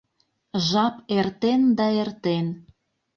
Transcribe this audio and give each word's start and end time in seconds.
Жап 0.67 0.95
эртен 1.17 1.61
да 1.77 1.87
эртен. 2.01 2.45